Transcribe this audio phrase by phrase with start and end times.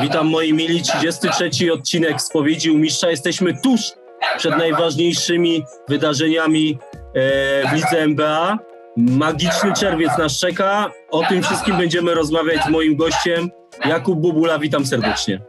[0.00, 3.10] Witam moi mili, 33 odcinek Spowiedzi u Mistrza.
[3.10, 3.80] Jesteśmy tuż
[4.36, 6.78] przed najważniejszymi wydarzeniami
[7.14, 8.58] e, w lidze NBA.
[8.96, 10.90] Magiczny czerwiec nas czeka.
[11.10, 13.50] O tym wszystkim będziemy rozmawiać z moim gościem,
[13.84, 14.58] Jakub Bubula.
[14.58, 15.40] Witam serdecznie.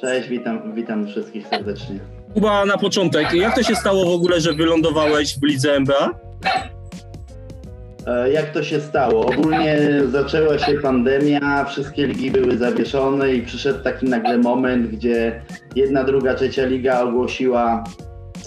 [0.00, 2.00] Cześć, witam, witam wszystkich serdecznie.
[2.34, 6.10] Kuba, na początek, jak to się stało w ogóle, że wylądowałeś w lidze NBA?
[8.06, 9.26] E, jak to się stało?
[9.26, 9.78] Ogólnie
[10.10, 15.42] zaczęła się pandemia, wszystkie ligi były zawieszone i przyszedł taki nagle moment, gdzie
[15.76, 17.84] jedna, druga, trzecia liga ogłosiła,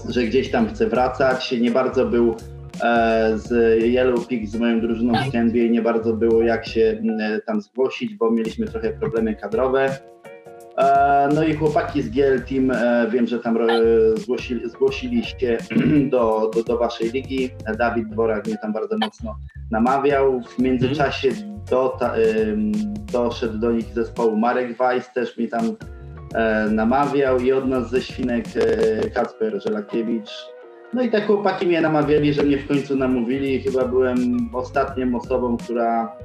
[0.09, 1.51] że gdzieś tam chce wracać.
[1.51, 2.35] Nie bardzo był
[2.83, 3.51] e, z
[3.83, 8.15] Yellow Peak, z moją drużyną z NBA, nie bardzo było jak się e, tam zgłosić,
[8.15, 10.12] bo mieliśmy trochę problemy kadrowe.
[10.77, 13.67] E, no i chłopaki z GL Team, e, wiem, że tam e,
[14.15, 15.57] zgłosili, zgłosiliście
[16.11, 17.49] do, do, do waszej ligi.
[17.77, 19.35] Dawid Dworak mnie tam bardzo mocno
[19.71, 20.41] namawiał.
[20.41, 21.29] W międzyczasie
[21.69, 22.13] do, ta,
[23.11, 25.75] doszedł do nich zespołu Marek Weiss, też mnie tam
[26.71, 28.45] namawiał i od nas ze Świnek
[29.13, 30.29] Kacper Żelakiewicz.
[30.93, 33.61] No i tak chłopaki mnie namawiali, że mnie w końcu namówili.
[33.61, 36.15] Chyba byłem ostatnią osobą, która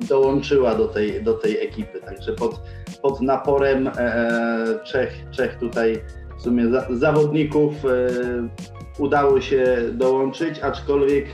[0.00, 2.00] dołączyła do tej, do tej ekipy.
[2.00, 2.60] Także pod,
[3.02, 6.02] pod naporem e, Czech, Czech tutaj
[6.38, 8.08] w sumie za, zawodników e,
[8.98, 11.26] udało się dołączyć, aczkolwiek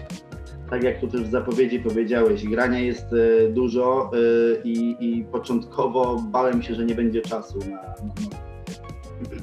[0.70, 4.18] tak jak tu też w zapowiedzi powiedziałeś, grania jest e, dużo e,
[4.64, 7.94] i, i, początkowo bałem się, że nie będzie czasu na, na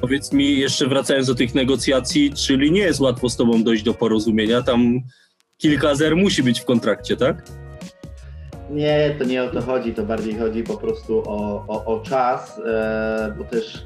[0.02, 3.93] Powiedz mi, jeszcze wracając do tych negocjacji, czyli nie jest łatwo z Tobą dojść do
[3.93, 4.99] porozumienia, tam
[5.58, 7.45] kilka zer musi być w kontrakcie, tak?
[8.69, 12.61] Nie, to nie o to chodzi, to bardziej chodzi po prostu o, o, o czas,
[12.66, 13.85] e, bo też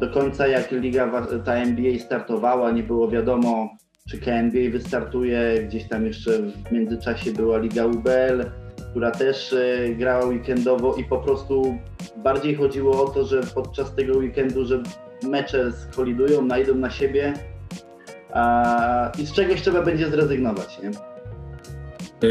[0.00, 3.68] do końca jak liga ta NBA startowała, nie było wiadomo,
[4.10, 8.44] czy KNBA wystartuje, gdzieś tam jeszcze w międzyczasie była liga UBL,
[8.90, 11.78] która też e, grała weekendowo i po prostu
[12.16, 14.82] bardziej chodziło o to, że podczas tego weekendu, że
[15.22, 17.32] mecze skolidują, najdą na siebie
[18.32, 21.15] a, i z czegoś trzeba będzie zrezygnować, nie?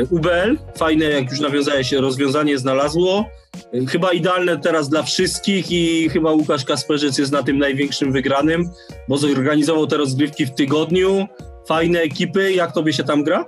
[0.01, 3.25] E, UBL, fajne, jak już nawiązałeś, rozwiązanie znalazło.
[3.73, 8.69] E, chyba idealne teraz dla wszystkich i chyba Łukasz Kasperzyc jest na tym największym wygranym,
[9.09, 11.27] bo zorganizował te rozgrywki w tygodniu.
[11.67, 13.45] Fajne ekipy, jak tobie się tam gra?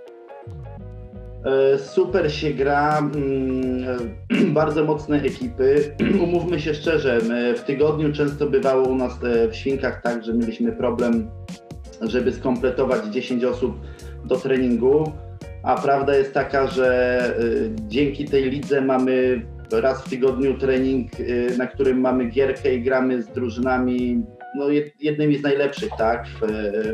[1.45, 4.15] E, super się gra, mm,
[4.53, 5.95] bardzo mocne ekipy.
[6.23, 7.19] Umówmy się szczerze,
[7.57, 9.13] w tygodniu często bywało u nas
[9.51, 11.29] w Świnkach tak, że mieliśmy problem,
[12.01, 13.75] żeby skompletować 10 osób
[14.25, 15.11] do treningu
[15.67, 19.41] a prawda jest taka, że y, dzięki tej lidze mamy
[19.71, 24.23] raz w tygodniu trening, y, na którym mamy gierkę i gramy z drużynami
[24.55, 24.65] no,
[24.99, 26.47] jednymi z najlepszych tak, w,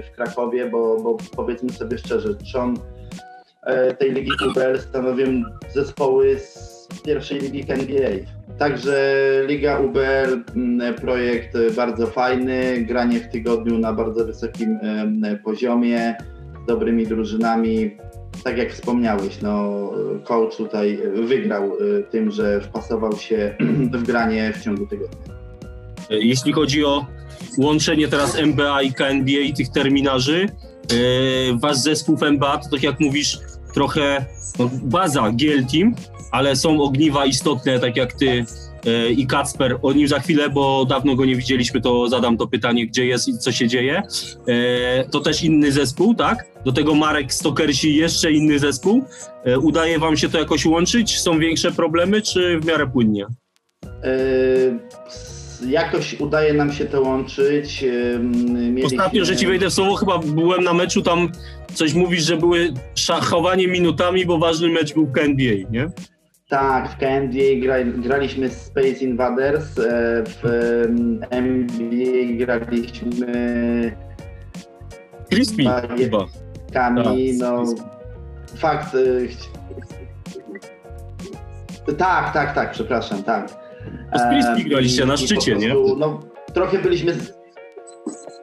[0.07, 2.77] w Krakowie, bo, bo powiedzmy sobie szczerze, trzon
[3.63, 8.09] e, tej ligi UBL stanowią zespoły z pierwszej ligi NBA.
[8.57, 14.79] Także Liga UBL mm, projekt bardzo fajny, granie w tygodniu na bardzo wysokim
[15.43, 16.15] poziomie,
[16.63, 17.97] z dobrymi drużynami
[18.43, 19.89] tak jak wspomniałeś, no,
[20.23, 23.55] coach tutaj wygrał y, tym, że wpasował się
[23.93, 25.17] w granie w ciągu tygodnia.
[26.09, 27.05] Jeśli chodzi o
[27.57, 30.49] łączenie teraz MBA i KNBA i tych terminarzy,
[30.91, 33.39] y, wasz zespół w MBA to tak jak mówisz,
[33.73, 34.25] trochę
[34.59, 35.95] no, baza GL Team,
[36.33, 38.45] ale są ogniwa istotne, tak jak ty
[38.85, 39.77] E, i Kacper.
[39.81, 43.27] O nim za chwilę, bo dawno go nie widzieliśmy, to zadam to pytanie, gdzie jest
[43.27, 44.01] i co się dzieje.
[44.47, 46.45] E, to też inny zespół, tak?
[46.65, 49.03] Do tego Marek Stokersi jeszcze inny zespół.
[49.43, 51.19] E, udaje wam się to jakoś łączyć?
[51.19, 53.25] Są większe problemy, czy w miarę płynnie?
[55.67, 57.85] jakoś udaje nam się to łączyć.
[58.49, 58.85] Mieliśmy...
[58.85, 61.31] Ostatnio, że ci wejdę w słowo, chyba byłem na meczu, tam
[61.73, 65.89] coś mówisz, że były szachowanie minutami, bo ważny mecz był w NBA, nie?
[66.53, 70.43] Tak, w KNBA gra, graliśmy Space Invaders, e, w
[71.29, 73.95] NBA graliśmy
[75.29, 75.63] Crispy
[75.97, 76.25] chyba.
[76.73, 77.63] Kami, tak, no
[78.57, 78.95] fakt.
[81.87, 83.49] E, tak, tak, tak, przepraszam, tak.
[84.15, 85.97] Z Crispy e, graliście na szczycie, prostu, nie?
[85.97, 86.19] No,
[86.53, 87.15] trochę byliśmy.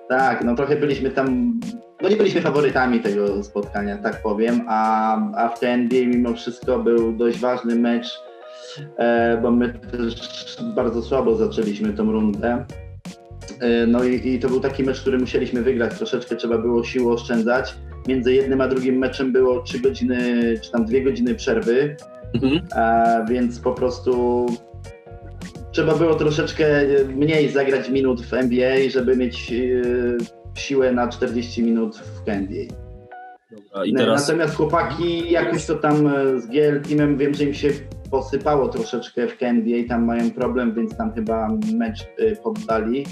[0.09, 1.61] Tak, no trochę byliśmy tam
[2.03, 7.13] no nie byliśmy faworytami tego spotkania, tak powiem, a, a w NBA mimo wszystko był
[7.13, 8.21] dość ważny mecz,
[8.97, 12.65] e, bo my też bardzo słabo zaczęliśmy tą rundę.
[13.61, 17.11] E, no i, i, to był taki mecz, który musieliśmy wygrać, troszeczkę trzeba było sił
[17.11, 17.75] oszczędzać.
[18.09, 20.19] Między jednym a drugim meczem było 3 godziny,
[20.63, 21.97] czy tam 2 godziny przerwy,
[22.35, 22.61] mhm.
[23.29, 24.47] więc po prostu
[25.73, 26.67] trzeba było troszeczkę
[27.17, 32.21] mniej zagrać minut w NBA, żeby mieć e, siłę na 40 minut w.
[33.85, 34.29] I teraz...
[34.29, 35.97] Natomiast chłopaki jakoś to tam
[36.41, 37.71] z GL Teamem wiem, że im się
[38.11, 42.07] posypało troszeczkę w NBA i tam mają problem, więc tam chyba mecz
[42.43, 43.07] poddali.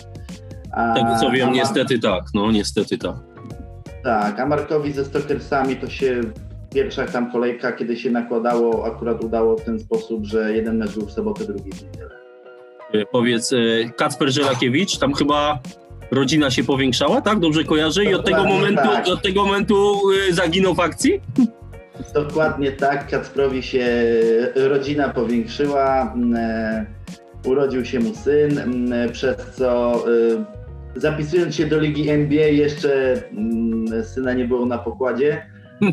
[0.73, 3.17] A, Tego co wiem, niestety tak, no niestety tak.
[4.05, 6.21] Tak, a Markowi ze Stokersami to się
[6.75, 11.07] pierwsza tam kolejka, kiedy się nakładało, akurat udało w ten sposób, że jeden mecz był
[11.07, 12.11] w sobotę, drugi w niedzielę.
[12.93, 13.57] E, powiedz, e,
[13.97, 15.59] Kacper Żelakiewicz, tam chyba
[16.11, 17.39] rodzina się powiększała, tak?
[17.39, 18.05] Dobrze kojarzę?
[18.05, 19.09] I od tego momentu, tak.
[19.09, 20.01] od tego momentu
[20.31, 21.21] e, zaginął w akcji?
[22.15, 23.11] Dokładnie tak.
[23.11, 23.87] Kacprowi się
[24.55, 26.15] rodzina powiększyła.
[27.47, 28.61] Urodził się mu syn,
[29.13, 30.03] przez co
[30.97, 33.23] zapisując się do ligi NBA jeszcze
[34.03, 35.43] syna nie było na pokładzie.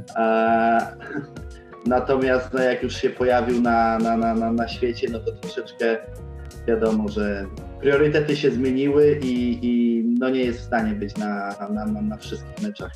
[1.85, 5.97] natomiast no, jak już się pojawił na, na, na, na, świecie, no to troszeczkę
[6.67, 7.45] wiadomo, że
[7.79, 12.17] priorytety się zmieniły i, i no nie jest w stanie być na, na, na, na
[12.17, 12.91] wszystkich meczach.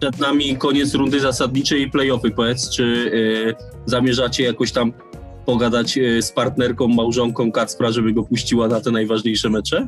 [0.00, 2.30] Przed nami koniec rundy zasadniczej i playoffy.
[2.30, 3.54] Powiedz, czy y,
[3.86, 4.92] zamierzacie jakoś tam
[5.46, 9.86] pogadać y, z partnerką, małżonką Kacpra, żeby go puściła na te najważniejsze mecze?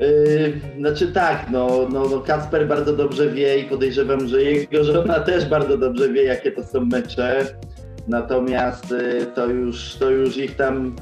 [0.00, 5.20] Yy, znaczy tak, no, no, no Kacper bardzo dobrze wie i podejrzewam, że jego żona
[5.20, 7.46] też bardzo dobrze wie, jakie to są mecze.
[8.08, 10.96] Natomiast yy, to już, to już ich tam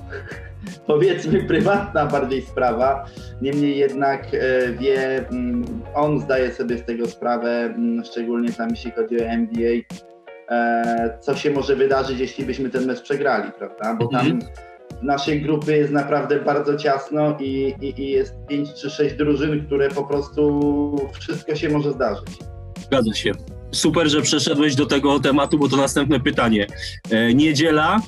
[0.87, 3.05] powiedzmy prywatna bardziej sprawa.
[3.43, 4.41] Niemniej jednak yy,
[4.81, 5.65] wie, mm,
[5.95, 9.73] on zdaje sobie z tego sprawę, mm, szczególnie tam jeśli chodzi o NBA,
[10.51, 13.95] e, co się może wydarzyć, jeśli byśmy ten mecz przegrali, prawda?
[13.95, 14.67] Bo tam mhm
[15.03, 19.89] naszej grupy jest naprawdę bardzo ciasno i, i, i jest 5 czy 6 drużyn, które
[19.89, 22.29] po prostu wszystko się może zdarzyć.
[22.87, 23.33] Zgadza się.
[23.73, 26.67] Super, że przeszedłeś do tego tematu, bo to następne pytanie.
[27.11, 28.01] E, niedziela,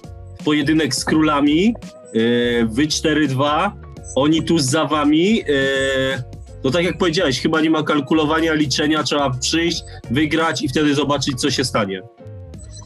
[0.48, 3.70] pojedynek z królami, e, wy 4-2,
[4.16, 5.40] oni tu za wami.
[5.40, 6.22] E,
[6.64, 11.40] no tak jak powiedziałeś, chyba nie ma kalkulowania, liczenia, trzeba przyjść, wygrać i wtedy zobaczyć,
[11.40, 12.02] co się stanie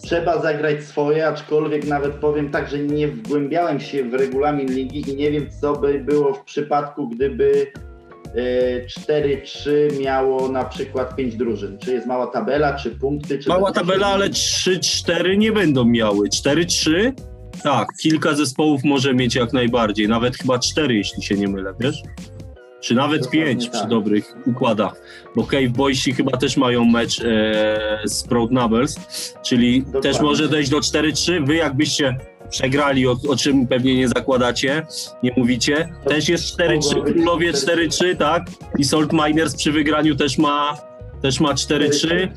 [0.03, 5.17] trzeba zagrać swoje, aczkolwiek nawet powiem tak, że nie wgłębiałem się w regulamin ligi i
[5.17, 7.73] nie wiem, co by było w przypadku, gdyby
[8.37, 11.79] 4-3 e, miało na przykład 5 drużyn.
[11.79, 13.39] Czy jest mała tabela, czy punkty?
[13.39, 16.29] Czy mała tabela, ale 3-4 nie będą miały.
[16.29, 17.13] 4-3?
[17.63, 22.03] Tak, kilka zespołów może mieć jak najbardziej, nawet chyba 4, jeśli się nie mylę, wiesz?
[22.83, 23.73] czy nawet pięć tak.
[23.73, 25.03] przy dobrych układach,
[25.37, 28.97] bo Cave Boysi chyba też mają mecz e, z Proud Nubbles,
[29.43, 30.13] czyli Dokładnie.
[30.13, 31.47] też może dojść do 4-3.
[31.47, 32.17] Wy jakbyście
[32.51, 34.87] przegrali, o, o, czym pewnie nie zakładacie,
[35.23, 38.47] nie mówicie, też jest 4-3, Królowie 4-3, tak?
[38.79, 40.77] I Salt Miners przy wygraniu też ma,
[41.23, 42.29] też ma 4-3.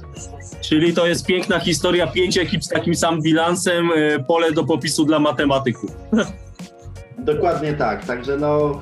[0.61, 5.05] Czyli to jest piękna historia, pięć ekip z takim samym bilansem, e, pole do popisu
[5.05, 5.91] dla matematyków.
[7.17, 8.81] Dokładnie tak, także no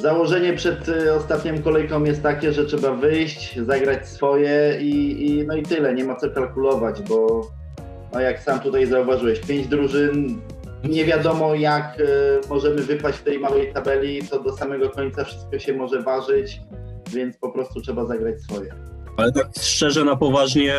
[0.00, 5.56] Założenie przed y, ostatnią kolejką jest takie, że trzeba wyjść, zagrać swoje i, i no
[5.56, 7.46] i tyle, nie ma co kalkulować, bo
[8.12, 10.40] no jak sam tutaj zauważyłeś, pięć drużyn,
[10.84, 15.58] nie wiadomo jak y, możemy wypaść w tej małej tabeli, to do samego końca wszystko
[15.58, 16.60] się może ważyć,
[17.12, 18.91] więc po prostu trzeba zagrać swoje.
[19.16, 20.74] Ale tak szczerze, na poważnie,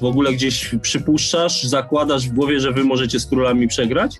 [0.00, 4.16] w ogóle gdzieś przypuszczasz, zakładasz w głowie, że wy możecie z królami przegrać?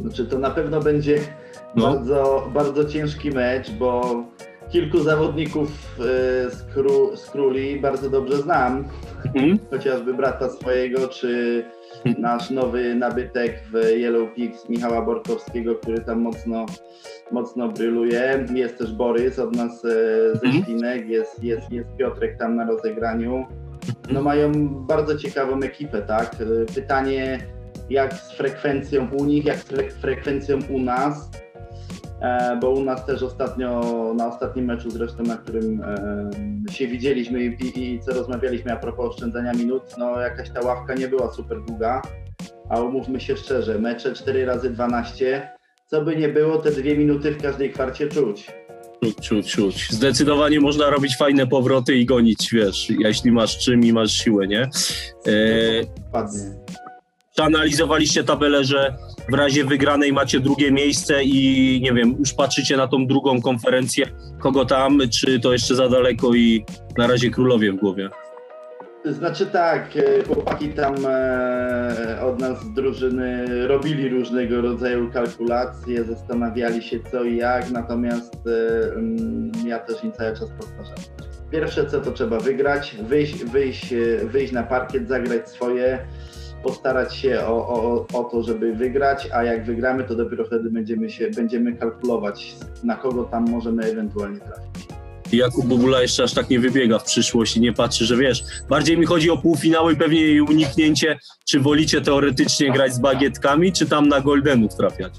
[0.00, 1.20] Znaczy to na pewno będzie
[1.74, 1.94] no.
[1.94, 4.16] Bardzo, bardzo ciężki mecz, bo
[4.72, 6.00] kilku zawodników y,
[6.50, 8.84] z, kru, z Króli bardzo dobrze znam.
[9.24, 9.58] Mhm.
[9.70, 11.64] Chociażby brata swojego, czy.
[12.18, 16.66] Nasz nowy nabytek w Yellow Pigs Michała Borkowskiego, który tam mocno,
[17.32, 18.46] mocno bryluje.
[18.54, 19.88] Jest też Borys od nas e,
[20.36, 20.64] ze mhm.
[20.64, 23.46] Świnek, jest, jest, jest Piotrek tam na rozegraniu.
[24.12, 26.36] No mają bardzo ciekawą ekipę, tak?
[26.74, 27.38] Pytanie
[27.90, 31.49] jak z frekwencją u nich, jak z frekwencją u nas E,
[32.60, 33.80] bo u nas też ostatnio,
[34.16, 39.10] na ostatnim meczu zresztą, na którym e, się widzieliśmy i, i co rozmawialiśmy a propos
[39.10, 42.02] oszczędzania minut, no jakaś ta ławka nie była super długa,
[42.68, 45.50] a umówmy się szczerze, mecze 4 razy 12
[45.90, 48.46] co by nie było, te dwie minuty w każdej kwarcie czuć.
[49.02, 49.88] Czuć, czuć, czuć.
[49.90, 54.62] Zdecydowanie można robić fajne powroty i gonić, wiesz, jeśli masz czym i masz siłę, nie?
[55.26, 55.84] E...
[56.04, 56.40] Dokładnie.
[57.38, 58.96] Analizowaliście tabelę, że
[59.30, 64.06] w razie wygranej macie drugie miejsce i nie wiem, już patrzycie na tą drugą konferencję,
[64.38, 66.64] kogo tam, czy to jeszcze za daleko i
[66.98, 68.10] na razie królowie w głowie?
[69.04, 76.98] Znaczy tak, e, chłopaki tam e, od nas drużyny robili różnego rodzaju kalkulacje, zastanawiali się
[77.10, 80.96] co i jak, natomiast e, mm, ja też im cały czas powtarzam.
[81.50, 83.94] Pierwsze co to trzeba wygrać, wyjść, wyjść,
[84.24, 86.06] wyjść na parkiet, zagrać swoje,
[86.62, 91.10] postarać się o, o, o to, żeby wygrać, a jak wygramy, to dopiero wtedy będziemy
[91.10, 94.88] się będziemy kalkulować, na kogo tam możemy ewentualnie trafić.
[95.32, 98.98] Jakub Bubula jeszcze aż tak nie wybiega w przyszłość i nie patrzy, że wiesz, bardziej
[98.98, 104.08] mi chodzi o półfinały, pewnie jej uniknięcie, czy wolicie teoretycznie grać z bagietkami, czy tam
[104.08, 105.12] na Goldenów trafiać?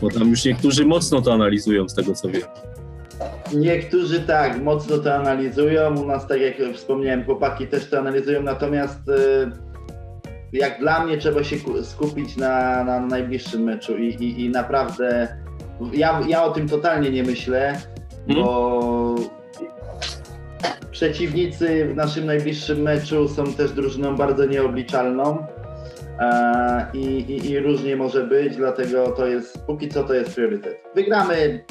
[0.00, 2.42] Bo tam już niektórzy mocno to analizują z tego co wiem.
[3.54, 6.00] Niektórzy tak, mocno to analizują.
[6.02, 9.71] U nas, tak jak wspomniałem, chłopaki też to analizują, natomiast y,
[10.52, 15.36] jak dla mnie trzeba się skupić na, na najbliższym meczu i, i, i naprawdę
[15.92, 17.80] ja, ja o tym totalnie nie myślę,
[18.26, 18.44] hmm?
[18.44, 19.14] bo
[20.90, 25.46] przeciwnicy w naszym najbliższym meczu są też drużyną bardzo nieobliczalną.
[26.20, 30.76] E, I, i, I, różnie może być, dlatego to jest, póki co to jest priorytet.
[30.94, 31.64] Wygramy,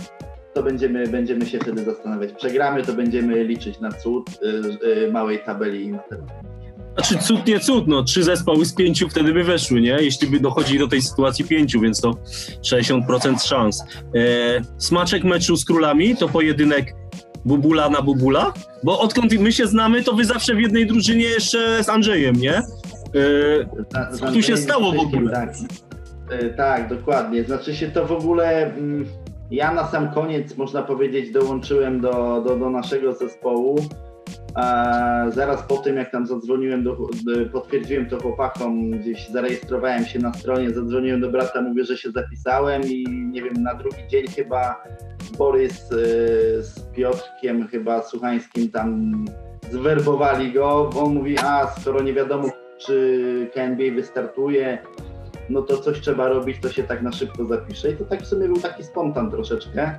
[0.53, 2.33] to będziemy, będziemy się wtedy zastanawiać.
[2.33, 5.99] Przegramy, to będziemy liczyć na cud y, y, małej tabeli i na
[6.93, 9.97] Znaczy cud nie cud, no trzy zespoły z pięciu wtedy by weszły, nie?
[10.01, 12.11] Jeśli by dochodzi do tej sytuacji pięciu, więc to
[12.61, 13.83] 60% szans.
[14.15, 16.95] E, smaczek meczu z królami to pojedynek
[17.45, 21.83] bubula na bubula, bo odkąd my się znamy, to wy zawsze w jednej drużynie jeszcze
[21.83, 22.53] z Andrzejem, nie?
[22.53, 22.63] E,
[24.19, 25.31] co tu się stało w ogóle?
[25.31, 25.53] Tak,
[26.29, 27.43] e, tak, dokładnie.
[27.43, 28.65] Znaczy się to w ogóle...
[28.65, 29.05] Mm,
[29.51, 33.75] ja na sam koniec, można powiedzieć, dołączyłem do, do, do naszego zespołu.
[35.29, 36.97] Zaraz po tym, jak tam zadzwoniłem, do,
[37.51, 42.81] potwierdziłem to chłopakom, gdzieś zarejestrowałem się na stronie, zadzwoniłem do brata, mówię, że się zapisałem
[42.83, 44.83] i nie wiem, na drugi dzień chyba
[45.37, 45.95] Borys e,
[46.63, 49.11] z Piotrkiem, chyba Słuchańskim tam
[49.71, 54.77] zwerbowali go, bo on mówi, a skoro nie wiadomo, czy KNB wystartuje,
[55.49, 57.91] no to coś trzeba robić, to się tak na szybko zapisze.
[57.91, 59.95] I to tak w sumie był taki spontan troszeczkę.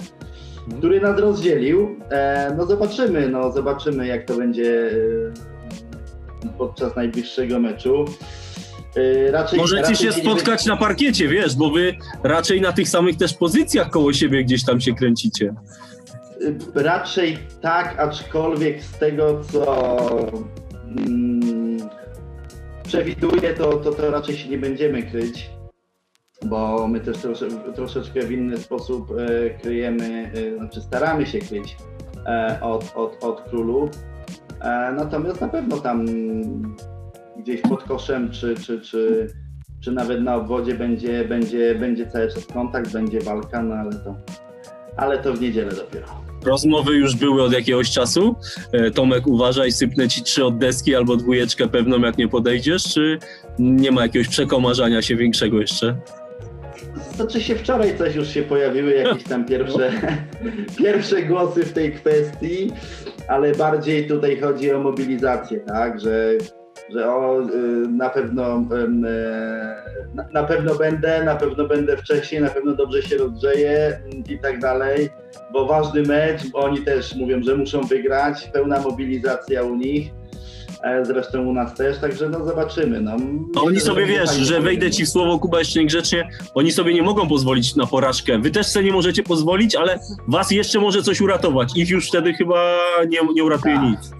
[0.78, 1.96] Który nas rozdzielił.
[2.10, 4.90] E, no zobaczymy, no zobaczymy jak to będzie
[6.44, 8.04] e, podczas najbliższego meczu.
[8.96, 13.16] E, raczej, Możecie raczej się spotkać na parkiecie, wiesz, bo wy raczej na tych samych
[13.16, 15.54] też pozycjach koło siebie gdzieś tam się kręcicie.
[16.74, 19.96] Raczej tak, aczkolwiek z tego co
[20.86, 21.76] mm,
[22.84, 25.50] przewiduję, to, to, to raczej się nie będziemy kryć,
[26.44, 31.76] bo my też trosze, troszeczkę w inny sposób e, kryjemy, e, znaczy staramy się kryć
[32.26, 33.90] e, od, od, od królów.
[34.96, 36.06] Natomiast na pewno tam
[37.38, 39.26] gdzieś pod koszem, czy, czy, czy,
[39.80, 44.14] czy nawet na obwodzie będzie, będzie, będzie cały czas kontakt, będzie walka, no ale to,
[44.96, 46.06] ale to w niedzielę dopiero.
[46.44, 48.36] Rozmowy już były od jakiegoś czasu.
[48.94, 53.18] Tomek, uważaj, sypnę ci trzy od deski albo dwójeczkę pewną, jak nie podejdziesz, czy
[53.58, 55.96] nie ma jakiegoś przekomarzania się większego jeszcze?
[57.16, 59.92] Znaczy się wczoraj coś już się pojawiły, jakieś tam pierwsze,
[60.78, 62.72] pierwsze głosy w tej kwestii,
[63.28, 66.38] ale bardziej tutaj chodzi o mobilizację, tak, że
[66.90, 68.62] że o, y, na pewno y,
[70.32, 75.08] na pewno będę, na pewno będę wcześniej, na pewno dobrze się rozgrzeję i tak dalej,
[75.52, 80.21] bo ważny mecz, bo oni też mówią, że muszą wygrać, pełna mobilizacja u nich.
[81.02, 83.00] Zresztą u nas też, także no zobaczymy.
[83.00, 83.16] No.
[83.16, 87.02] Myślę, oni sobie wiesz, że wejdę ci w słowo Kuba jeszcze niegrzecznie, oni sobie nie
[87.02, 88.38] mogą pozwolić na porażkę.
[88.38, 89.98] Wy też sobie nie możecie pozwolić, ale
[90.28, 91.72] was jeszcze może coś uratować.
[91.76, 93.84] Ich już wtedy chyba nie, nie uratuje tak.
[93.84, 94.10] nic.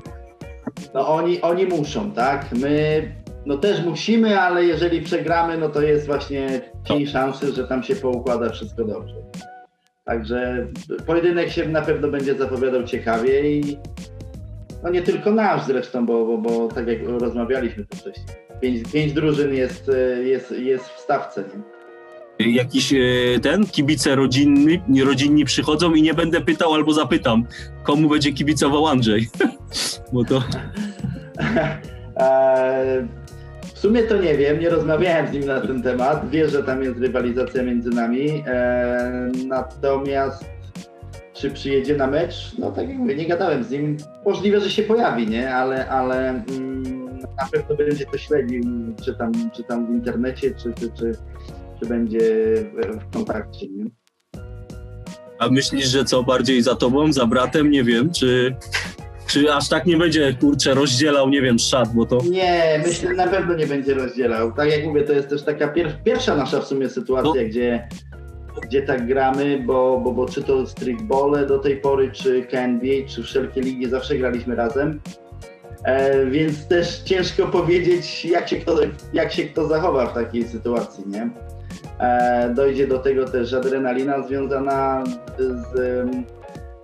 [0.95, 2.47] No oni, oni muszą, tak?
[2.53, 3.03] My
[3.47, 7.97] no też musimy, ale jeżeli przegramy, no to jest właśnie cień szansy, że tam się
[7.97, 9.15] poukłada wszystko dobrze.
[10.05, 10.67] Także
[11.07, 13.77] pojedynek się na pewno będzie zapowiadał ciekawie i
[14.83, 18.27] no nie tylko nasz zresztą, bo, bo, bo tak jak rozmawialiśmy tu wcześniej,
[18.61, 19.91] pięć, pięć drużyn jest,
[20.25, 21.45] jest, jest w stawce.
[21.55, 21.63] Nie?
[22.39, 22.97] Jakiś e,
[23.43, 27.45] ten, kibice rodzinni, rodzinni przychodzą i nie będę pytał albo zapytam,
[27.83, 29.29] komu będzie kibicował Andrzej.
[30.13, 30.43] Bo to...
[32.17, 33.09] E,
[33.75, 36.31] w sumie to nie wiem, nie rozmawiałem z nim na ten temat.
[36.31, 38.45] Wie, że tam jest rywalizacja między nami.
[38.47, 40.45] E, natomiast
[41.35, 42.53] czy przyjedzie na mecz?
[42.59, 43.97] No tak jak mówię, nie gadałem z nim.
[44.25, 45.55] Możliwe, że się pojawi, nie?
[45.55, 48.63] Ale, ale mm, na pewno będzie to śledził,
[49.05, 51.13] czy tam, czy tam w internecie, czy, czy, czy,
[51.81, 52.21] czy będzie
[52.77, 53.85] w kontakcie, nie?
[55.39, 57.71] A myślisz, że co bardziej za tobą, za bratem?
[57.71, 58.55] Nie wiem, czy
[59.27, 62.21] czy aż tak nie będzie, kurczę, rozdzielał, nie wiem, szat, bo to...
[62.31, 64.53] Nie, myślę, na pewno nie będzie rozdzielał.
[64.53, 67.49] Tak jak mówię, to jest też taka pier pierwsza nasza w sumie sytuacja, no.
[67.49, 67.89] gdzie,
[68.61, 73.23] gdzie tak gramy, bo, bo, bo czy to streetball do tej pory, czy KNBA, czy
[73.23, 75.01] wszelkie ligi, zawsze graliśmy razem.
[75.85, 78.77] E, więc też ciężko powiedzieć, jak się, kto,
[79.13, 81.31] jak się kto zachowa w takiej sytuacji, nie?
[81.99, 85.05] E, dojdzie do tego też adrenalina związana
[85.39, 86.11] z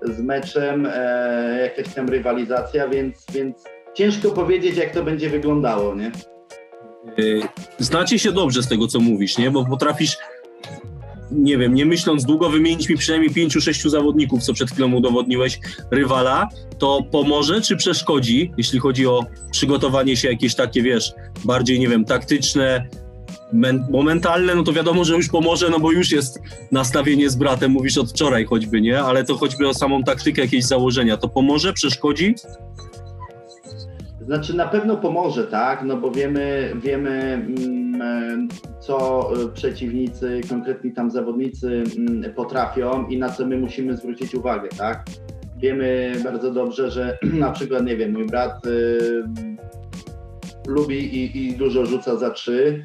[0.03, 6.07] z meczem, e, jakaś tam rywalizacja, więc, więc ciężko powiedzieć, jak to będzie wyglądało, nie?
[6.07, 7.49] E,
[7.79, 9.51] znacie się dobrze z tego, co mówisz, nie?
[9.51, 10.17] Bo potrafisz
[11.33, 15.61] nie wiem, nie myśląc długo, wymienić mi przynajmniej pięciu, sześciu zawodników, co przed chwilą udowodniłeś,
[15.91, 21.13] rywala, to pomoże czy przeszkodzi, jeśli chodzi o przygotowanie się jakieś takie, wiesz,
[21.45, 22.89] bardziej, nie wiem, taktyczne,
[23.91, 26.41] momentalne, no to wiadomo, że już pomoże, no bo już jest
[26.73, 29.03] nastawienie z bratem, mówisz od wczoraj choćby, nie?
[29.03, 32.35] Ale to choćby o samą taktykę, jakieś założenia, to pomoże, przeszkodzi?
[34.21, 37.88] Znaczy na pewno pomoże, tak, no bo wiemy, wiemy mm,
[38.81, 45.05] co przeciwnicy, konkretni tam zawodnicy mm, potrafią i na co my musimy zwrócić uwagę, tak.
[45.57, 49.23] Wiemy bardzo dobrze, że na przykład, nie wiem, mój brat y,
[50.69, 52.85] lubi i, i dużo rzuca za trzy,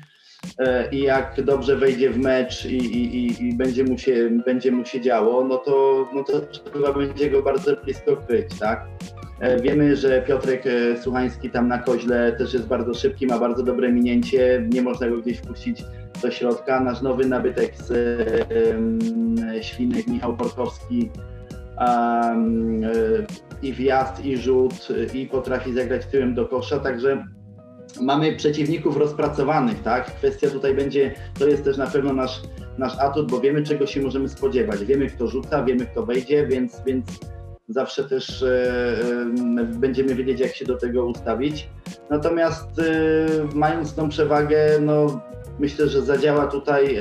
[0.60, 4.86] E, i jak dobrze wejdzie w mecz i, i, i, będzie, mu się, będzie mu
[4.86, 8.86] się działo, no to, no to trzeba będzie go bardzo blisko kryć, tak?
[9.44, 13.64] E, wiemy, że Piotrek e, Słuchański tam na koźle też jest bardzo szybki, ma bardzo
[13.64, 15.84] dobre minięcie, nie można go gdzieś wpuścić
[16.22, 16.80] do środka.
[16.80, 17.94] Nasz nowy nabytek z
[19.62, 21.10] Świnek, Michał Porkowski,
[21.80, 22.82] um,
[23.62, 27.24] i wjazd, i rzut, i potrafi zagrać tyłem do kosza, także
[28.02, 30.06] mamy przeciwników rozpracowanych, tak?
[30.06, 32.42] Kwestia tutaj będzie, to jest też na pewno nasz,
[32.78, 34.86] nasz atut, bo wiemy czego się możemy spodziewać.
[34.86, 37.20] Wiemy kto rzuca, wiemy kto wejdzie, więc, więc
[37.68, 38.48] zawsze też e,
[39.60, 41.70] e, będziemy wiedzieć jak się do tego ustawić.
[42.10, 42.84] Natomiast e,
[43.56, 45.22] mając tą przewagę, no
[45.60, 46.98] myślę, że zadziała tutaj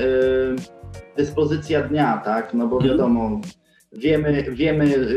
[1.17, 2.53] dyspozycja dnia, tak?
[2.53, 2.91] No bo mhm.
[2.91, 3.41] wiadomo,
[3.95, 5.07] Wiemy, wiemy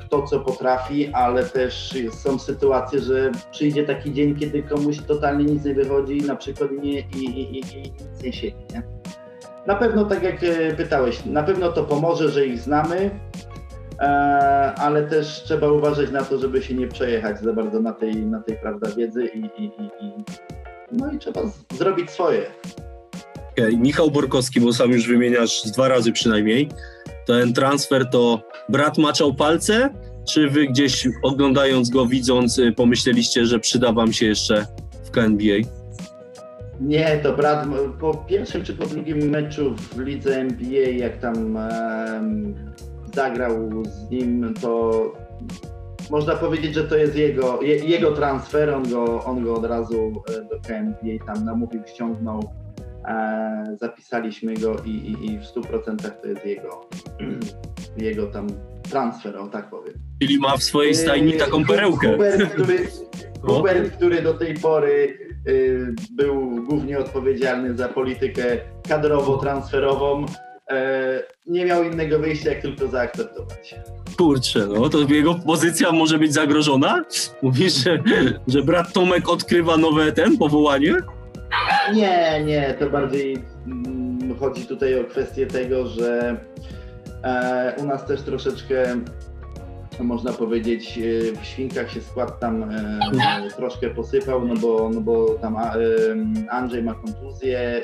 [0.00, 5.64] kto co potrafi, ale też są sytuacje, że przyjdzie taki dzień, kiedy komuś totalnie nic
[5.64, 8.56] nie wychodzi, na przykład nie, i, i, i, i nic nie siedzi.
[8.74, 8.82] Nie?
[9.66, 10.40] Na pewno, tak jak
[10.76, 13.10] pytałeś, na pewno to pomoże, że ich znamy,
[14.76, 18.40] ale też trzeba uważać na to, żeby się nie przejechać za bardzo na tej, na
[18.40, 20.12] tej prawda, wiedzy i, i, i,
[20.92, 21.40] no i trzeba
[21.74, 22.42] zrobić swoje.
[23.52, 23.76] Okay.
[23.76, 26.68] Michał Borkowski, bo sam już wymieniasz dwa razy przynajmniej
[27.26, 29.90] ten transfer to brat maczał palce,
[30.28, 34.66] czy wy gdzieś oglądając go, widząc, y, pomyśleliście, że przyda wam się jeszcze
[35.04, 35.68] w KNBA?
[36.80, 37.66] Nie, to brat
[38.00, 41.58] po pierwszym czy po drugim meczu w lidze NBA, jak tam
[43.14, 45.02] zagrał z nim, to
[46.10, 48.70] można powiedzieć, że to jest jego, je, jego transfer.
[48.70, 52.62] On go, on go od razu e, do KNBA tam namówił, ściągnął
[53.08, 56.88] E, zapisaliśmy go i, i, i w 100% to jest jego,
[57.96, 58.46] jego tam
[58.90, 59.94] transfer, o tak powiem.
[60.20, 62.12] Czyli ma w swojej stajni taką perełkę.
[62.12, 62.86] Hubert, który,
[63.46, 70.26] Hubert, który do tej pory y, był głównie odpowiedzialny za politykę kadrowo-transferową,
[71.46, 73.74] nie miał innego wyjścia, jak tylko zaakceptować.
[74.16, 77.04] Kurczę, no to jego pozycja może być zagrożona?
[77.42, 78.02] Mówisz, że,
[78.48, 80.94] że brat Tomek odkrywa nowe ten powołanie?
[81.94, 86.36] Nie, nie, to bardziej mm, chodzi tutaj o kwestię tego, że
[87.24, 88.96] e, u nas też troszeczkę
[90.00, 93.00] można powiedzieć, e, w świnkach się skład tam e,
[93.56, 95.70] troszkę posypał, no bo, no bo tam e,
[96.50, 97.82] Andrzej ma kontuzję, e, e,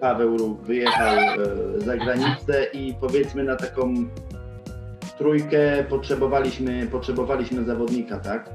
[0.00, 1.16] Paweł Róg wyjechał
[1.76, 3.94] za granicę i powiedzmy na taką
[5.18, 8.50] trójkę potrzebowaliśmy, potrzebowaliśmy zawodnika, tak?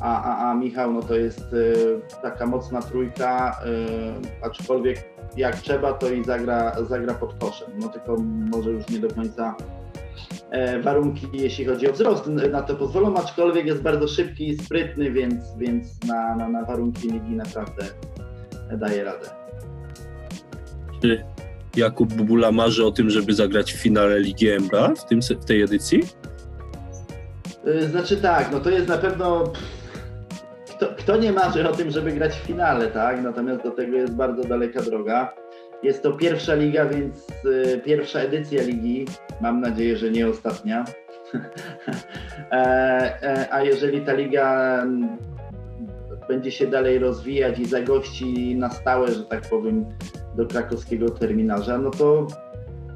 [0.00, 3.60] A, a, a Michał, no to jest y, taka mocna trójka,
[4.42, 5.04] y, aczkolwiek
[5.36, 7.68] jak trzeba, to i zagra, zagra pod koszem.
[7.80, 8.16] No tylko
[8.52, 9.54] może już nie do końca
[10.50, 15.10] e, warunki, jeśli chodzi o wzrost, na to pozwolą, aczkolwiek jest bardzo szybki i sprytny,
[15.10, 17.84] więc, więc na, na, na warunki ligi naprawdę
[18.78, 19.37] daje radę.
[21.02, 21.24] Czy
[21.76, 25.62] Jakub Bubula marzy o tym, żeby zagrać w finale Ligi MBA w, tym, w tej
[25.62, 26.02] edycji?
[27.66, 29.52] Y, znaczy tak, no to jest na pewno.
[30.76, 33.22] Kto, kto nie marzy o tym, żeby grać w finale, tak?
[33.22, 35.34] Natomiast do tego jest bardzo daleka droga.
[35.82, 39.06] Jest to pierwsza liga, więc y, pierwsza edycja ligi.
[39.40, 40.84] Mam nadzieję, że nie ostatnia.
[42.52, 42.56] e,
[43.22, 45.18] e, a jeżeli ta liga mm,
[46.28, 49.84] będzie się dalej rozwijać i zagości na stałe, że tak powiem,
[50.38, 52.26] do krakowskiego terminarza, no to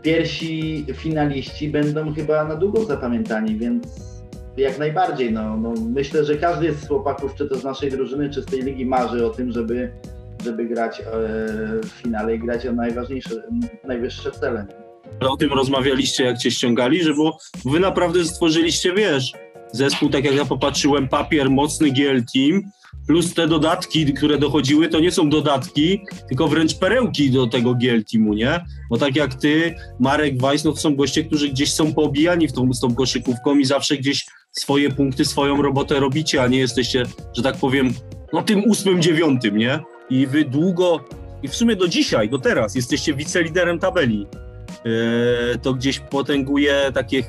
[0.02, 3.86] pierwsi finaliści będą chyba na długo zapamiętani, więc
[4.56, 5.32] jak najbardziej.
[5.32, 8.62] No, no myślę, że każdy z chłopaków, czy to z naszej drużyny, czy z tej
[8.62, 9.92] ligi marzy o tym, żeby,
[10.44, 11.04] żeby grać e,
[11.82, 13.30] w finale i grać o najważniejsze,
[13.84, 14.66] najwyższe cele.
[15.20, 19.32] O tym rozmawialiście, jak cię ściągali, że bo wy naprawdę stworzyliście, wiesz,
[19.72, 22.62] zespół, tak jak ja popatrzyłem, papier, mocny GL Team,
[23.06, 28.04] plus te dodatki, które dochodziły, to nie są dodatki, tylko wręcz perełki do tego GL
[28.12, 28.64] Teamu, nie?
[28.90, 32.52] Bo tak jak ty, Marek Weiss, no to są goście, którzy gdzieś są poobijani w
[32.52, 37.04] tą, z tą koszykówką i zawsze gdzieś swoje punkty, swoją robotę robicie, a nie jesteście,
[37.36, 37.94] że tak powiem,
[38.32, 39.80] no tym ósmym, dziewiątym, nie?
[40.10, 41.04] I wy długo
[41.42, 44.26] i w sumie do dzisiaj, do teraz jesteście wiceliderem tabeli,
[45.54, 47.22] e, to gdzieś potęguje takie,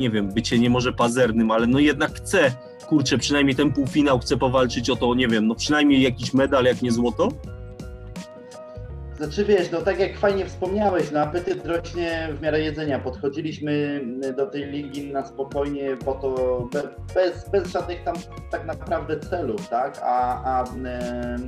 [0.00, 2.52] nie wiem, bycie nie może pazernym, ale no jednak chce,
[2.88, 6.82] kurczę, przynajmniej ten półfinał chce powalczyć o to, nie wiem, no przynajmniej jakiś medal, jak
[6.82, 7.28] nie złoto?
[9.16, 12.98] Znaczy wiesz, no tak jak fajnie wspomniałeś, no apetyt rośnie w miarę jedzenia.
[12.98, 14.00] Podchodziliśmy
[14.36, 16.68] do tej ligi na spokojnie, po to
[17.14, 18.14] bez, bez żadnych tam
[18.50, 20.00] tak naprawdę celów, tak?
[20.02, 21.38] A, a e,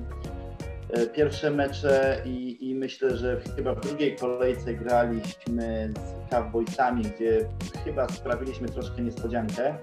[1.14, 7.48] pierwsze mecze i, i myślę, że chyba w drugiej kolejce graliśmy z Cowboysami, gdzie
[7.85, 9.79] chyba sprawiliśmy troszkę niespodziankę.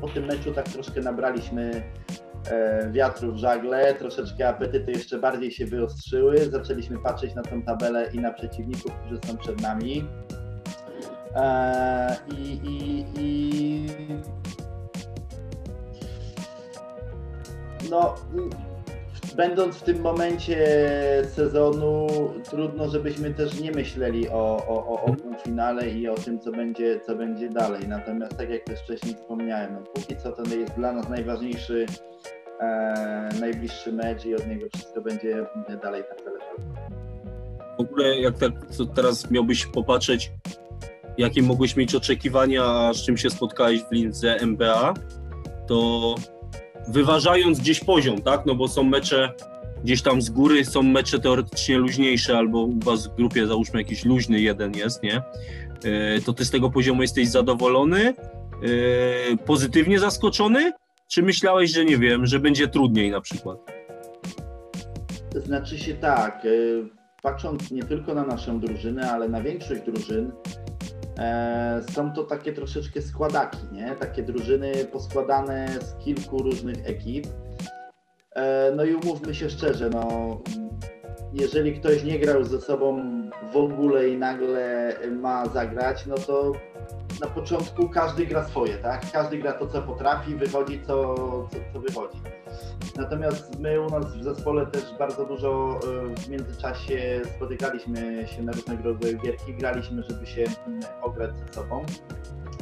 [0.00, 1.82] Po tym meczu tak troszkę nabraliśmy
[2.50, 6.50] E, wiatru w żagle, troszeczkę apetyty jeszcze bardziej się wyostrzyły.
[6.50, 10.08] Zaczęliśmy patrzeć na tą tabelę i na przeciwników, którzy są przed nami.
[11.34, 13.86] E, I, i, i
[17.90, 18.14] no,
[19.38, 20.58] będąc w tym momencie
[21.34, 22.06] sezonu,
[22.50, 27.16] trudno, żebyśmy też nie myśleli o, o, o półfinale i o tym, co będzie, co
[27.16, 27.88] będzie dalej.
[27.88, 31.86] Natomiast tak jak też wcześniej wspomniałem, no, póki co to jest dla nas najważniejszy
[32.60, 35.46] e, najbliższy mecz i od niego wszystko będzie
[35.82, 36.58] dalej tak zależało.
[37.78, 38.52] W ogóle jak tak
[38.94, 40.32] teraz miałbyś popatrzeć,
[41.18, 44.94] jakie mogłeś mieć oczekiwania, z czym się spotkałeś w lidze MBA,
[45.66, 46.14] to
[46.88, 49.32] wyważając gdzieś poziom, tak, no bo są mecze
[49.84, 54.04] gdzieś tam z góry, są mecze teoretycznie luźniejsze, albo u was w grupie załóżmy jakiś
[54.04, 55.16] luźny jeden jest, nie,
[55.84, 60.72] e, to ty z tego poziomu jesteś zadowolony, e, pozytywnie zaskoczony,
[61.08, 63.58] czy myślałeś, że nie wiem, że będzie trudniej na przykład?
[65.34, 66.48] Znaczy się tak, e,
[67.22, 70.32] patrząc nie tylko na naszą drużynę, ale na większość drużyn,
[71.90, 73.96] są to takie troszeczkę składaki, nie?
[73.96, 77.26] Takie drużyny poskładane z kilku różnych ekip.
[78.34, 80.38] E, no i umówmy się szczerze, no,
[81.32, 83.02] jeżeli ktoś nie grał ze sobą
[83.52, 86.52] w ogóle i nagle ma zagrać, no to
[87.20, 89.12] na początku każdy gra swoje, tak?
[89.12, 91.14] Każdy gra to, co potrafi, wychodzi co,
[91.50, 92.18] co, co wychodzi.
[92.96, 95.80] Natomiast my u nas w zespole też bardzo dużo
[96.12, 101.52] e, w międzyczasie spotykaliśmy się na różnego rodzaju gierki, graliśmy, żeby się mm, ograć ze
[101.52, 101.86] sobą.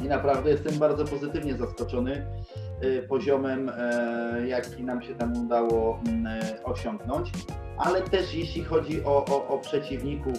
[0.03, 2.27] I naprawdę jestem bardzo pozytywnie zaskoczony
[2.81, 5.99] e, poziomem, e, jaki nam się tam udało
[6.63, 7.31] osiągnąć.
[7.77, 10.37] Ale też jeśli chodzi o, o, o przeciwników,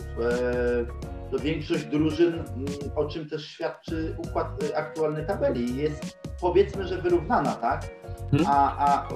[1.30, 2.66] to większość drużyn, mm,
[2.96, 7.82] o czym też świadczy układ y, aktualnej tabeli, jest powiedzmy, że wyrównana, tak?
[8.30, 8.46] Hmm.
[8.46, 9.08] A, a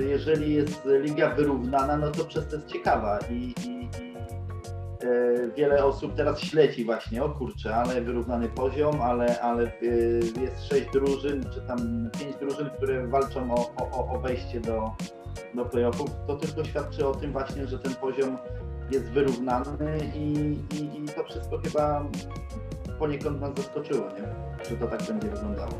[0.00, 3.88] y, jeżeli jest liga wyrównana, no to przez to jest ciekawa i, i,
[5.04, 9.72] y, wiele osób teraz śledzi właśnie, o kurczę, ale wyrównany poziom, ale, ale
[10.42, 14.90] jest sześć drużyn, czy tam pięć drużyn, które walczą o, o, o wejście do,
[15.54, 16.10] do playoffów.
[16.26, 18.38] To tylko świadczy o tym właśnie, że ten poziom
[18.90, 20.32] jest wyrównany i,
[20.74, 22.04] i, i to wszystko chyba
[22.98, 24.48] poniekąd nas zaskoczyło, nie?
[24.70, 25.72] że to tak będzie wyglądało.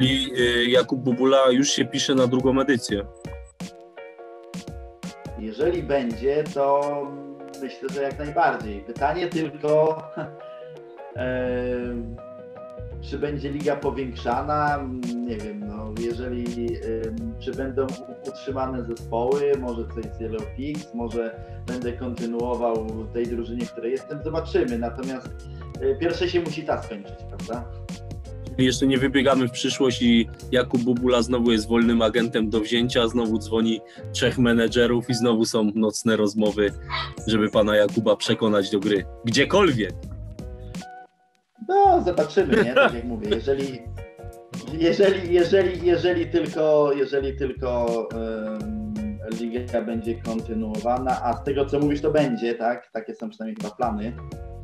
[0.00, 3.04] I y, Jakub Bubula już się pisze na drugą edycję.
[5.38, 6.80] Jeżeli będzie, to
[7.62, 8.80] myślę, że jak najbardziej.
[8.80, 10.02] Pytanie tylko,
[13.10, 14.88] czy będzie liga powiększana?
[15.26, 16.68] Nie wiem, no, jeżeli,
[17.38, 17.86] czy będą
[18.28, 20.42] utrzymane zespoły, może coś z Yellow
[20.94, 24.78] może będę kontynuował tej drużynie, w której jestem, zobaczymy.
[24.78, 25.28] Natomiast
[25.82, 27.83] y, pierwsze się musi ta skończyć, prawda?
[28.58, 33.38] Jeszcze nie wybiegamy w przyszłość i Jakub Bubula znowu jest wolnym agentem do wzięcia, znowu
[33.38, 33.80] dzwoni
[34.12, 36.72] trzech menedżerów i znowu są nocne rozmowy,
[37.26, 39.04] żeby pana Jakuba przekonać do gry.
[39.24, 39.92] Gdziekolwiek.
[41.68, 42.74] No, zobaczymy, nie?
[42.74, 43.78] Tak jak mówię, jeżeli,
[44.78, 47.86] jeżeli, jeżeli, jeżeli tylko, jeżeli tylko
[49.40, 52.90] liga będzie kontynuowana, a z tego co mówisz, to będzie, tak?
[52.92, 54.16] Takie są przynajmniej chyba plany.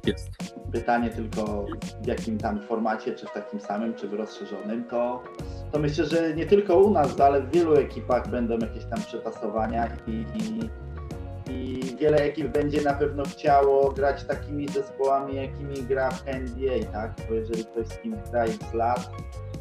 [0.07, 0.31] Jest.
[0.73, 1.67] Pytanie tylko
[2.03, 5.23] w jakim tam formacie, czy w takim samym, czy w rozszerzonym, to,
[5.73, 9.89] to myślę, że nie tylko u nas, ale w wielu ekipach będą jakieś tam przetasowania
[10.07, 10.71] i, i
[11.51, 17.15] i wiele ekip będzie na pewno chciało grać takimi zespołami, jakimi gra w NBA, tak?
[17.29, 19.11] Bo jeżeli ktoś z kimś gra x lat,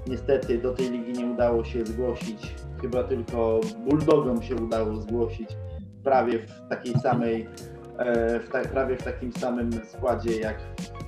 [0.07, 5.49] niestety do tej ligi nie udało się zgłosić, chyba tylko Bulldogom się udało zgłosić
[6.03, 7.47] prawie w takiej samej,
[8.39, 10.59] w ta, prawie w takim samym składzie jak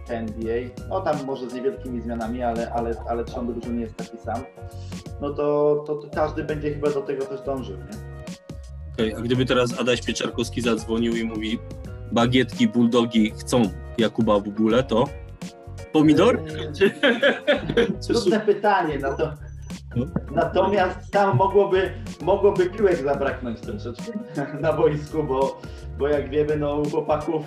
[0.07, 0.57] w NBA.
[0.89, 4.41] No tam może z niewielkimi zmianami, ale, ale, ale trzon drużyny jest taki sam.
[5.21, 8.11] No to, to, to każdy będzie chyba do tego też dążył, nie?
[8.93, 9.17] Okay.
[9.17, 11.59] A gdyby teraz Adaś Pieczarkowski zadzwonił i mówi
[12.11, 13.61] bagietki, bulldogi chcą
[13.97, 15.05] Jakuba w ogóle, to
[15.91, 16.39] pomidor?
[16.39, 19.33] Eee, trudne pytanie, no to.
[20.31, 24.11] Natomiast tam mogłoby, mogłoby piłek zabraknąć troszeczkę
[24.61, 25.61] na boisku, bo,
[25.97, 27.43] bo jak wiemy, no u chłopaków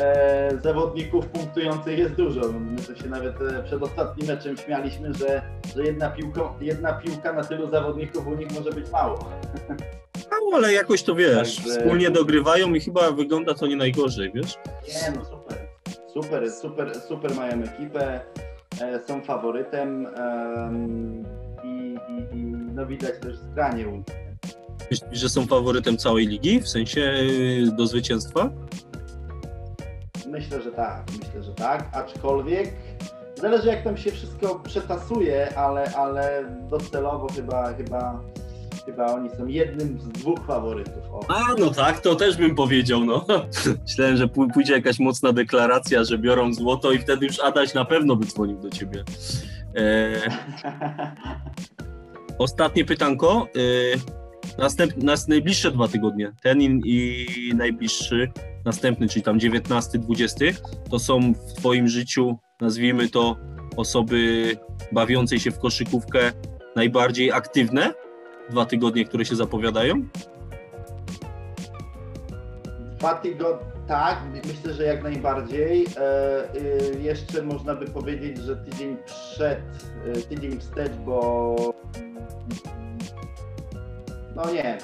[0.00, 2.40] e, zawodników punktujących jest dużo.
[2.52, 5.42] My to się nawet e, przed ostatnim meczem śmialiśmy, że,
[5.76, 9.30] że jedna, piłka, jedna piłka na tylu zawodników u nich może być mało.
[10.30, 11.70] No, ale jakoś to wiesz, Także...
[11.70, 14.54] wspólnie dogrywają i chyba wygląda to nie najgorzej, wiesz?
[14.88, 15.56] Nie, no super.
[16.12, 18.20] Super, super, super mają ekipę,
[18.80, 20.06] e, są faworytem
[22.08, 24.06] i, i no widać też zgranie u nich.
[24.90, 28.50] Myślisz, że są faworytem całej ligi, w sensie y, do zwycięstwa?
[30.26, 32.72] Myślę, że tak, myślę, że tak, aczkolwiek
[33.40, 38.20] zależy jak tam się wszystko przetasuje, ale, ale docelowo chyba, chyba,
[38.86, 41.04] chyba oni są jednym z dwóch faworytów.
[41.12, 41.20] O.
[41.28, 43.26] A, no tak, to też bym powiedział, no.
[43.82, 48.16] Myślałem, że pójdzie jakaś mocna deklaracja, że biorą złoto i wtedy już Adaś na pewno
[48.16, 49.04] by dzwonił do ciebie.
[49.76, 50.12] E...
[52.38, 53.48] Ostatnie pytanko.
[53.56, 54.16] E...
[54.58, 54.96] Następ...
[54.96, 58.32] Nas najbliższe dwa tygodnie, ten i, najbliższy,
[58.64, 60.54] następny, czyli tam 19-20,
[60.90, 63.36] to są w Twoim życiu, nazwijmy to,
[63.76, 64.52] osoby
[64.92, 66.32] bawiącej się w koszykówkę
[66.76, 67.94] najbardziej aktywne?
[68.50, 70.02] Dwa tygodnie, które się zapowiadają?
[72.98, 75.86] Dwa tygodnie, tak, myślę, że jak najbardziej.
[75.96, 79.60] E, y, jeszcze można by powiedzieć, że tydzień przed,
[80.16, 81.56] y, tydzień wstecz, bo
[84.36, 84.78] no nie,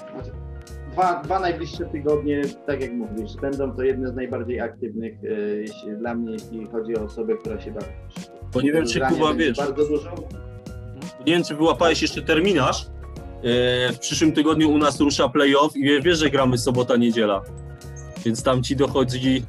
[0.92, 5.12] dwa, dwa najbliższe tygodnie, tak jak mówisz, będą to jedne z najbardziej aktywnych
[5.88, 7.86] e, dla mnie, jeśli chodzi o osobę, która się bawi.
[8.54, 9.56] Bo nie wiem, czy Kuba wiesz.
[9.56, 10.14] Bardzo dużo.
[11.26, 12.86] Nie wiem, czy wyłapałeś jeszcze terminarz.
[13.42, 17.42] E, w przyszłym tygodniu u nas rusza playoff i wiesz, że gramy sobota, niedziela.
[18.24, 19.44] Więc tam ci dochodzi.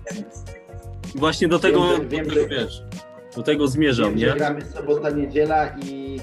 [1.16, 2.84] Właśnie do tego, wiem, wiem, do tego wiesz,
[3.36, 4.36] do tego zmierzam, wiem, nie?
[4.36, 6.20] gramy sobota, niedziela i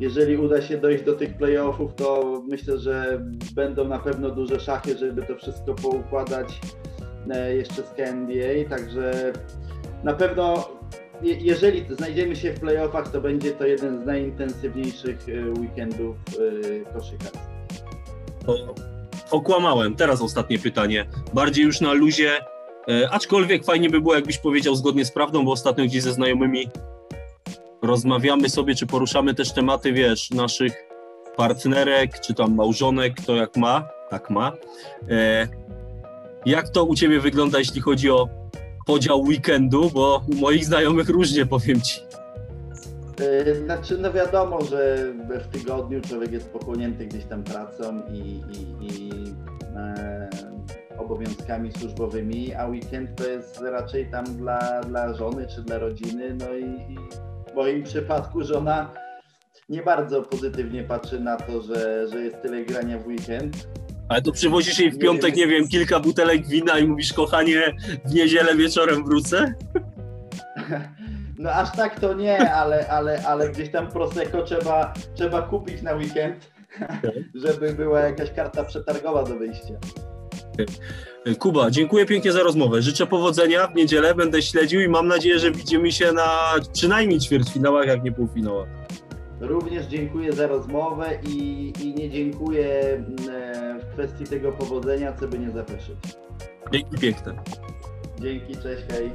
[0.00, 4.98] jeżeli uda się dojść do tych playoffów, to myślę, że będą na pewno duże szachy,
[4.98, 6.60] żeby to wszystko poukładać
[7.30, 9.32] e, jeszcze z KNBA, także
[10.04, 10.68] na pewno
[11.22, 17.54] jeżeli znajdziemy się w playoffach, to będzie to jeden z najintensywniejszych e, weekendów e, koszykarskich.
[19.34, 19.96] Okłamałem.
[19.96, 21.06] Teraz ostatnie pytanie.
[21.34, 22.30] Bardziej już na luzie,
[23.10, 26.68] aczkolwiek fajnie by było, jakbyś powiedział zgodnie z prawdą, bo ostatnio gdzieś ze znajomymi
[27.82, 30.72] rozmawiamy sobie, czy poruszamy też tematy, wiesz, naszych
[31.36, 34.52] partnerek, czy tam małżonek, kto jak ma, tak ma.
[35.10, 35.48] E,
[36.46, 38.28] jak to u Ciebie wygląda, jeśli chodzi o
[38.86, 42.00] podział weekendu, bo u moich znajomych różnie, powiem Ci.
[43.20, 48.86] E, znaczy, no wiadomo, że w tygodniu człowiek jest pochłonięty gdzieś tam pracą i, i,
[48.86, 49.10] i
[49.76, 50.28] e,
[50.98, 56.54] obowiązkami służbowymi, a weekend to jest raczej tam dla, dla żony czy dla rodziny, no
[56.54, 56.96] i, i
[57.52, 58.92] w moim przypadku żona
[59.68, 63.68] nie bardzo pozytywnie patrzy na to, że, że jest tyle grania w weekend.
[64.08, 67.76] Ale to przywozisz jej w piątek, nie, nie wiem, kilka butelek wina i mówisz, kochanie,
[68.04, 69.54] w niedzielę wieczorem wrócę?
[71.44, 75.94] No aż tak to nie, ale, ale, ale gdzieś tam Prosecco trzeba, trzeba kupić na
[75.94, 76.50] weekend,
[77.34, 79.74] żeby była jakaś karta przetargowa do wyjścia.
[81.38, 82.82] Kuba, dziękuję pięknie za rozmowę.
[82.82, 87.86] Życzę powodzenia w niedzielę, będę śledził i mam nadzieję, że widzimy się na przynajmniej ćwierćfinałach,
[87.86, 88.68] jak nie półfinałach.
[89.40, 95.38] Również dziękuję za rozmowę i, i nie dziękuję mm, w kwestii tego powodzenia, co by
[95.38, 95.96] nie zapeszyć.
[96.72, 97.34] Dzięki piękne.
[98.20, 99.10] Dzięki, cześć, hej.